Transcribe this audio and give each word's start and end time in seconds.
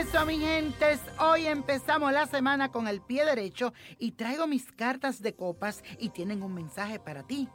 eso, 0.00 0.26
mi 0.26 0.38
gentes. 0.38 1.00
Hoy 1.18 1.46
empezamos 1.46 2.12
la 2.12 2.26
semana 2.26 2.72
con 2.72 2.88
el 2.88 3.00
pie 3.00 3.24
derecho 3.24 3.72
y 3.98 4.12
traigo 4.12 4.46
mis 4.46 4.72
cartas 4.72 5.22
de 5.22 5.34
copas 5.34 5.84
y 5.98 6.08
tienen 6.08 6.42
un 6.42 6.54
mensaje 6.54 6.98
para 6.98 7.22
ti. 7.22 7.48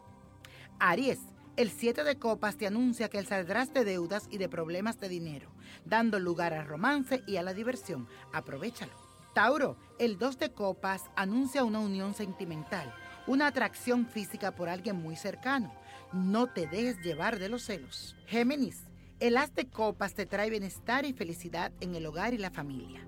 Aries, 0.80 1.20
el 1.58 1.70
7 1.70 2.04
de 2.04 2.18
copas 2.18 2.56
te 2.56 2.68
anuncia 2.68 3.10
que 3.10 3.24
saldrás 3.24 3.74
de 3.74 3.84
deudas 3.84 4.28
y 4.32 4.38
de 4.38 4.48
problemas 4.48 5.00
de 5.00 5.10
dinero, 5.10 5.52
dando 5.84 6.20
lugar 6.20 6.54
al 6.54 6.66
romance 6.66 7.24
y 7.28 7.36
a 7.36 7.44
la 7.44 7.54
diversión. 7.54 8.08
Aprovechalo. 8.32 8.94
Tauro, 9.34 9.76
el 9.98 10.18
2 10.18 10.40
de 10.40 10.54
copas 10.54 11.04
anuncia 11.16 11.66
una 11.66 11.80
unión 11.80 12.14
sentimental, 12.14 12.94
una 13.28 13.48
atracción 13.48 14.08
física 14.08 14.56
por 14.56 14.70
alguien 14.70 14.96
muy 14.96 15.18
cercano. 15.18 15.74
No 16.14 16.48
te 16.48 16.68
dejes 16.68 17.00
llevar 17.02 17.38
de 17.38 17.50
los 17.50 17.64
celos. 17.64 18.16
Géminis, 18.28 18.89
el 19.20 19.36
haz 19.36 19.54
de 19.54 19.68
copas 19.68 20.14
te 20.14 20.26
trae 20.26 20.50
bienestar 20.50 21.06
y 21.06 21.14
felicidad 21.14 21.74
en 21.82 21.96
el 21.96 22.06
hogar 22.06 22.34
y 22.34 22.38
la 22.38 22.52
familia. 22.52 23.06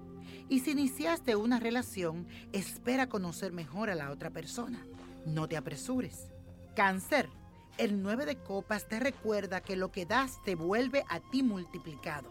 Y 0.50 0.60
si 0.60 0.72
iniciaste 0.72 1.38
una 1.38 1.60
relación, 1.60 2.28
espera 2.52 3.08
conocer 3.08 3.54
mejor 3.54 3.90
a 3.90 3.96
la 3.96 4.12
otra 4.12 4.30
persona. 4.30 4.86
No 5.26 5.48
te 5.48 5.56
apresures. 5.56 6.28
Cáncer. 6.76 7.30
El 7.78 8.02
9 8.02 8.26
de 8.26 8.36
copas 8.36 8.90
te 8.90 9.00
recuerda 9.00 9.62
que 9.62 9.78
lo 9.78 9.94
que 9.94 10.06
das 10.06 10.44
te 10.44 10.56
vuelve 10.56 11.06
a 11.08 11.22
ti 11.22 11.42
multiplicado. 11.42 12.30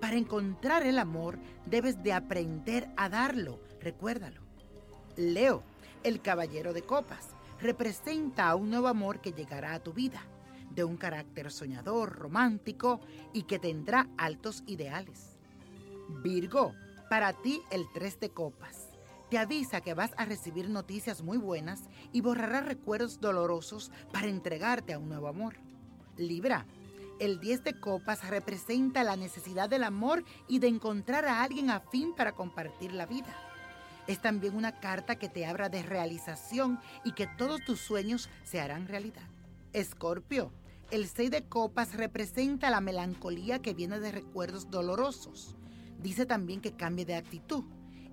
Para 0.00 0.16
encontrar 0.16 0.86
el 0.86 1.00
amor 1.00 1.38
debes 1.66 2.00
de 2.04 2.12
aprender 2.12 2.88
a 2.96 3.08
darlo, 3.08 3.58
recuérdalo. 3.80 4.42
Leo, 5.16 5.64
el 6.04 6.22
caballero 6.22 6.72
de 6.72 6.82
copas, 6.82 7.30
representa 7.60 8.48
a 8.48 8.54
un 8.54 8.70
nuevo 8.70 8.86
amor 8.86 9.20
que 9.20 9.32
llegará 9.32 9.74
a 9.74 9.80
tu 9.80 9.92
vida 9.92 10.22
de 10.70 10.84
un 10.84 10.96
carácter 10.96 11.50
soñador, 11.50 12.12
romántico 12.16 13.00
y 13.32 13.42
que 13.42 13.58
tendrá 13.58 14.08
altos 14.16 14.62
ideales. 14.66 15.36
Virgo, 16.22 16.74
para 17.10 17.32
ti 17.32 17.60
el 17.70 17.86
3 17.92 18.20
de 18.20 18.30
copas. 18.30 18.88
Te 19.30 19.38
avisa 19.38 19.82
que 19.82 19.94
vas 19.94 20.12
a 20.16 20.24
recibir 20.24 20.70
noticias 20.70 21.22
muy 21.22 21.36
buenas 21.36 21.82
y 22.12 22.22
borrará 22.22 22.62
recuerdos 22.62 23.20
dolorosos 23.20 23.90
para 24.12 24.28
entregarte 24.28 24.94
a 24.94 24.98
un 24.98 25.08
nuevo 25.08 25.28
amor. 25.28 25.56
Libra, 26.16 26.66
el 27.20 27.40
10 27.40 27.64
de 27.64 27.78
copas 27.78 28.26
representa 28.28 29.04
la 29.04 29.16
necesidad 29.16 29.68
del 29.68 29.84
amor 29.84 30.24
y 30.46 30.60
de 30.60 30.68
encontrar 30.68 31.26
a 31.26 31.42
alguien 31.42 31.68
afín 31.68 32.14
para 32.14 32.32
compartir 32.32 32.92
la 32.92 33.06
vida. 33.06 33.36
Es 34.06 34.22
también 34.22 34.56
una 34.56 34.80
carta 34.80 35.16
que 35.16 35.28
te 35.28 35.44
habla 35.44 35.68
de 35.68 35.82
realización 35.82 36.80
y 37.04 37.12
que 37.12 37.26
todos 37.26 37.60
tus 37.66 37.80
sueños 37.80 38.30
se 38.44 38.60
harán 38.60 38.88
realidad. 38.88 39.28
Escorpio, 39.74 40.50
el 40.90 41.06
6 41.06 41.30
de 41.30 41.44
copas 41.44 41.94
representa 41.94 42.70
la 42.70 42.80
melancolía 42.80 43.60
que 43.60 43.74
viene 43.74 44.00
de 44.00 44.12
recuerdos 44.12 44.70
dolorosos. 44.70 45.56
Dice 46.00 46.24
también 46.24 46.62
que 46.62 46.72
cambie 46.72 47.04
de 47.04 47.14
actitud 47.14 47.64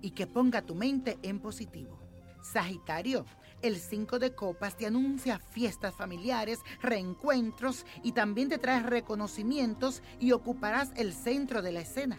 y 0.02 0.10
que 0.10 0.26
ponga 0.26 0.60
tu 0.60 0.74
mente 0.74 1.18
en 1.22 1.40
positivo. 1.40 1.98
Sagitario, 2.42 3.24
el 3.62 3.76
5 3.76 4.18
de 4.18 4.34
copas 4.34 4.76
te 4.76 4.86
anuncia 4.86 5.38
fiestas 5.38 5.94
familiares, 5.94 6.60
reencuentros 6.82 7.86
y 8.02 8.12
también 8.12 8.50
te 8.50 8.58
trae 8.58 8.82
reconocimientos 8.82 10.02
y 10.20 10.32
ocuparás 10.32 10.92
el 10.96 11.14
centro 11.14 11.62
de 11.62 11.72
la 11.72 11.80
escena. 11.80 12.18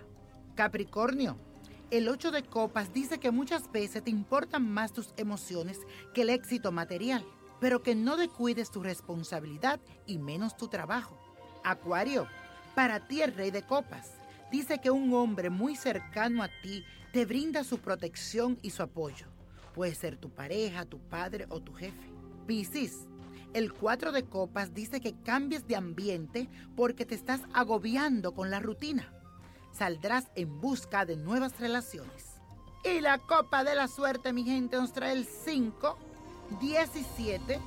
Capricornio, 0.55 1.38
el 1.91 2.09
8 2.09 2.31
de 2.31 2.43
copas 2.43 2.91
dice 2.91 3.19
que 3.19 3.30
muchas 3.30 3.71
veces 3.71 4.03
te 4.03 4.09
importan 4.09 4.67
más 4.67 4.93
tus 4.93 5.13
emociones 5.15 5.80
que 6.15 6.23
el 6.23 6.31
éxito 6.31 6.71
material 6.71 7.23
pero 7.59 7.81
que 7.81 7.95
no 7.95 8.17
descuides 8.17 8.72
tu 8.72 8.81
responsabilidad 8.81 9.80
y 10.05 10.17
menos 10.17 10.58
tu 10.58 10.67
trabajo. 10.67 11.17
Acuario, 11.64 12.27
para 12.75 13.08
ti 13.08 13.22
el 13.22 13.33
rey 13.33 13.52
de 13.52 13.64
copas, 13.64 14.11
dice 14.52 14.80
que 14.80 14.92
un 14.92 15.14
hombre 15.14 15.49
muy 15.49 15.76
cercano 15.76 16.43
a 16.43 16.49
ti 16.61 16.83
te 17.11 17.26
brinda 17.26 17.64
su 17.64 17.80
protección 17.80 18.58
y 18.61 18.70
su 18.70 18.83
apoyo. 18.83 19.27
Puede 19.73 19.95
ser 19.95 20.17
tu 20.17 20.30
pareja, 20.30 20.86
tu 20.86 20.99
padre 20.99 21.45
o 21.49 21.59
tu 21.59 21.73
jefe. 21.73 22.11
Piscis, 22.45 23.08
el 23.54 23.73
4 23.73 24.11
de 24.11 24.23
copas 24.23 24.73
dice 24.73 25.02
que 25.02 25.15
cambies 25.23 25.67
de 25.67 25.76
ambiente 25.76 26.49
porque 26.76 27.05
te 27.05 27.15
estás 27.15 27.42
agobiando 27.53 28.33
con 28.33 28.52
la 28.52 28.59
rutina. 28.59 29.11
Saldrás 29.71 30.30
en 30.36 30.59
busca 30.59 31.05
de 31.05 31.17
nuevas 31.17 31.59
relaciones. 31.59 32.42
Y 32.83 33.02
la 33.02 33.17
copa 33.17 33.64
de 33.64 33.76
la 33.76 33.87
suerte, 33.87 34.33
mi 34.33 34.43
gente, 34.43 34.77
nos 34.77 34.93
trae 34.93 35.14
el 35.14 35.26
5, 35.26 35.98
17 36.59 37.59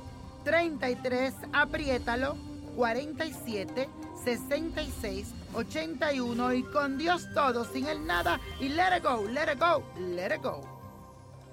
33, 0.43 1.33
apriétalo, 1.53 2.35
47 2.75 3.87
66 4.23 5.33
81 5.53 6.53
y 6.53 6.63
con 6.63 6.97
Dios 6.97 7.27
todo, 7.33 7.65
sin 7.65 7.87
el 7.87 8.05
nada 8.05 8.39
y 8.59 8.69
let 8.69 8.97
it 8.97 9.03
go, 9.03 9.27
let 9.27 9.51
it 9.51 9.59
go, 9.59 9.83
let 10.15 10.33
it 10.35 10.41
go. 10.41 10.61